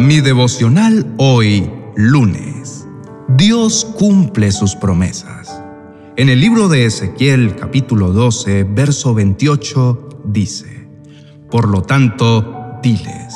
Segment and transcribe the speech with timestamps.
[0.00, 2.88] Mi devocional hoy, lunes.
[3.28, 5.62] Dios cumple sus promesas.
[6.16, 10.88] En el libro de Ezequiel capítulo 12, verso 28, dice,
[11.50, 13.34] Por lo tanto, diles,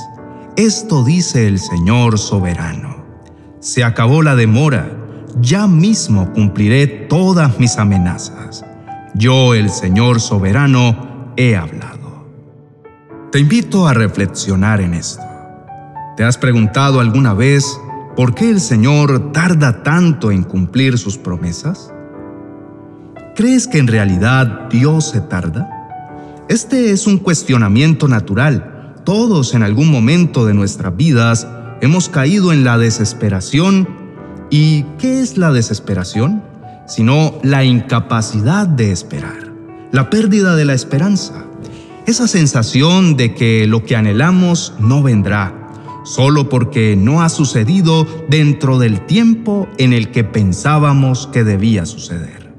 [0.56, 3.04] esto dice el Señor soberano.
[3.60, 4.90] Se acabó la demora,
[5.42, 8.64] ya mismo cumpliré todas mis amenazas.
[9.14, 12.26] Yo, el Señor soberano, he hablado.
[13.30, 15.33] Te invito a reflexionar en esto.
[16.16, 17.80] ¿Te has preguntado alguna vez
[18.14, 21.92] por qué el Señor tarda tanto en cumplir sus promesas?
[23.34, 25.68] ¿Crees que en realidad Dios se tarda?
[26.48, 28.94] Este es un cuestionamiento natural.
[29.04, 31.48] Todos en algún momento de nuestras vidas
[31.80, 33.88] hemos caído en la desesperación.
[34.50, 36.44] ¿Y qué es la desesperación?
[36.86, 39.52] Sino la incapacidad de esperar,
[39.90, 41.44] la pérdida de la esperanza,
[42.06, 45.63] esa sensación de que lo que anhelamos no vendrá
[46.04, 52.52] solo porque no ha sucedido dentro del tiempo en el que pensábamos que debía suceder.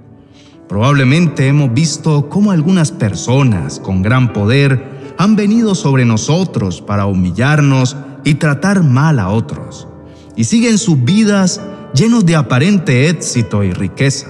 [0.68, 7.96] Probablemente hemos visto cómo algunas personas con gran poder han venido sobre nosotros para humillarnos
[8.24, 9.88] y tratar mal a otros,
[10.36, 11.62] y siguen sus vidas
[11.94, 14.28] llenos de aparente éxito y riqueza.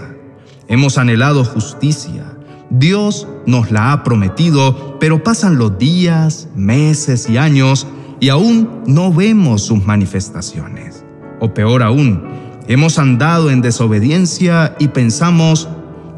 [0.68, 2.36] Hemos anhelado justicia,
[2.70, 7.88] Dios nos la ha prometido, pero pasan los días, meses y años
[8.20, 11.04] y aún no vemos sus manifestaciones.
[11.40, 12.24] O peor aún,
[12.68, 15.68] hemos andado en desobediencia y pensamos,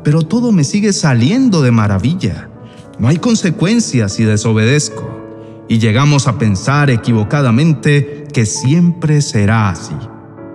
[0.04, 2.50] pero todo me sigue saliendo de maravilla.
[3.00, 5.16] No hay consecuencias si desobedezco.
[5.70, 9.96] Y llegamos a pensar equivocadamente que siempre será así.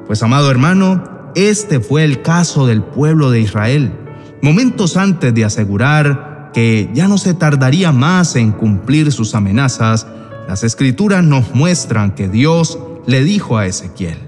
[0.07, 1.05] Pues amado hermano,
[1.35, 3.93] este fue el caso del pueblo de Israel.
[4.41, 10.07] Momentos antes de asegurar que ya no se tardaría más en cumplir sus amenazas,
[10.49, 14.19] las escrituras nos muestran que Dios le dijo a Ezequiel,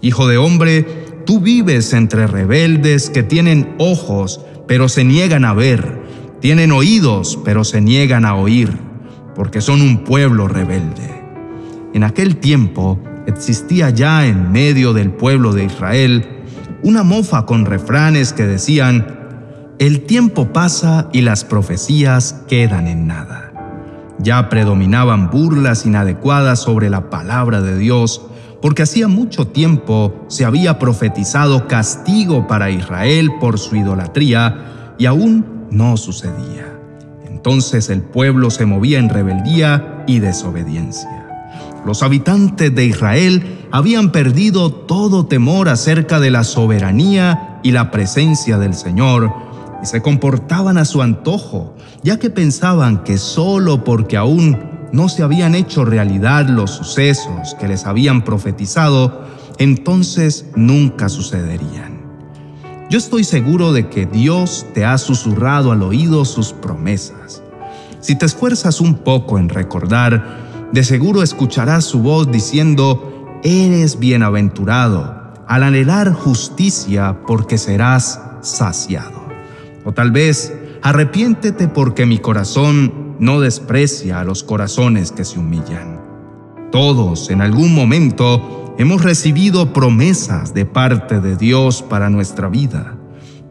[0.00, 0.82] Hijo de hombre,
[1.24, 6.00] tú vives entre rebeldes que tienen ojos, pero se niegan a ver,
[6.40, 8.76] tienen oídos, pero se niegan a oír,
[9.34, 11.22] porque son un pueblo rebelde.
[11.94, 16.28] En aquel tiempo existía ya en medio del pueblo de Israel
[16.82, 23.45] una mofa con refranes que decían, el tiempo pasa y las profecías quedan en nada.
[24.26, 28.22] Ya predominaban burlas inadecuadas sobre la palabra de Dios,
[28.60, 35.68] porque hacía mucho tiempo se había profetizado castigo para Israel por su idolatría y aún
[35.70, 36.76] no sucedía.
[37.28, 41.28] Entonces el pueblo se movía en rebeldía y desobediencia.
[41.86, 48.58] Los habitantes de Israel habían perdido todo temor acerca de la soberanía y la presencia
[48.58, 49.32] del Señor,
[49.86, 54.58] se comportaban a su antojo, ya que pensaban que solo porque aún
[54.92, 59.24] no se habían hecho realidad los sucesos que les habían profetizado,
[59.58, 61.96] entonces nunca sucederían.
[62.88, 67.42] Yo estoy seguro de que Dios te ha susurrado al oído sus promesas.
[68.00, 75.34] Si te esfuerzas un poco en recordar, de seguro escucharás su voz diciendo, eres bienaventurado
[75.46, 79.26] al anhelar justicia porque serás saciado.
[79.86, 80.52] O tal vez,
[80.82, 86.00] arrepiéntete porque mi corazón no desprecia a los corazones que se humillan.
[86.72, 92.96] Todos en algún momento hemos recibido promesas de parte de Dios para nuestra vida,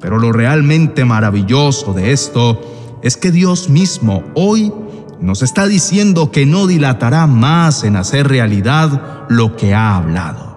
[0.01, 4.73] pero lo realmente maravilloso de esto es que Dios mismo hoy
[5.21, 10.53] nos está diciendo que no dilatará más en hacer realidad lo que ha hablado.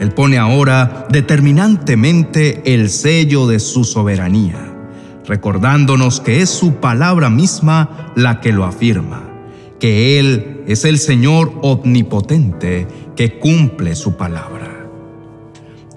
[0.00, 4.70] Él pone ahora determinantemente el sello de su soberanía
[5.26, 9.22] recordándonos que es su palabra misma la que lo afirma,
[9.78, 14.88] que Él es el Señor omnipotente que cumple su palabra.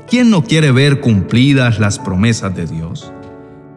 [0.07, 3.11] ¿Quién no quiere ver cumplidas las promesas de Dios?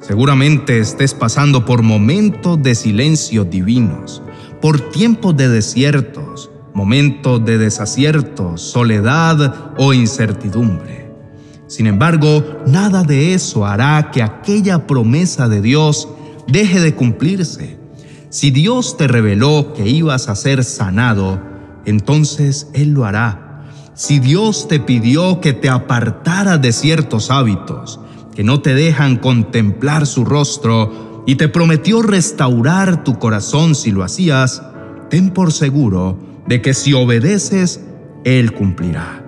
[0.01, 4.23] Seguramente estés pasando por momentos de silencio divinos,
[4.61, 11.08] por tiempos de desiertos, momentos de desaciertos, soledad o incertidumbre.
[11.69, 16.09] Sin embargo, nada de eso hará que aquella promesa de Dios
[16.47, 17.79] deje de cumplirse.
[18.31, 21.41] Si Dios te reveló que ibas a ser sanado,
[21.85, 23.65] entonces Él lo hará.
[23.93, 28.01] Si Dios te pidió que te apartaras de ciertos hábitos
[28.35, 34.05] que no te dejan contemplar su rostro y te prometió restaurar tu corazón si lo
[34.05, 34.63] hacías,
[35.11, 37.81] ten por seguro de que si obedeces,
[38.25, 39.25] Él cumplirá.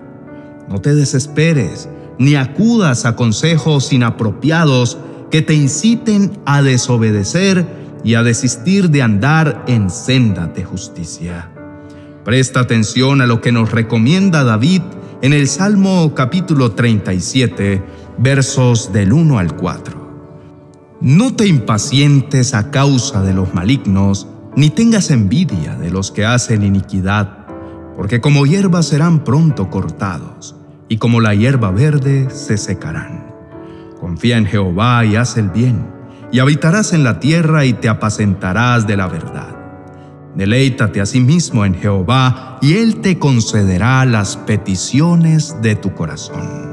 [0.69, 1.89] No te desesperes
[2.21, 4.99] ni acudas a consejos inapropiados
[5.31, 7.67] que te inciten a desobedecer
[8.05, 11.51] y a desistir de andar en senda de justicia.
[12.23, 14.83] Presta atención a lo que nos recomienda David
[15.23, 17.83] en el Salmo capítulo 37,
[18.19, 20.99] versos del 1 al 4.
[21.01, 24.27] No te impacientes a causa de los malignos,
[24.57, 27.47] ni tengas envidia de los que hacen iniquidad,
[27.97, 30.60] porque como hierba serán pronto cortados,
[30.91, 33.33] y como la hierba verde se secarán.
[34.01, 35.87] Confía en Jehová y haz el bien,
[36.33, 39.57] y habitarás en la tierra y te apacentarás de la verdad.
[40.35, 46.70] Deleítate a sí mismo en Jehová, y Él te concederá las peticiones de tu corazón.